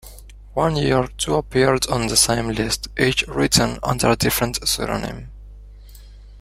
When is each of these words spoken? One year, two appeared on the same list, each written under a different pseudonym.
One 0.55 0.77
year, 0.77 1.07
two 1.19 1.35
appeared 1.35 1.85
on 1.85 2.07
the 2.07 2.17
same 2.17 2.49
list, 2.49 2.87
each 2.97 3.21
written 3.27 3.77
under 3.83 4.09
a 4.09 4.15
different 4.15 4.67
pseudonym. 4.67 5.29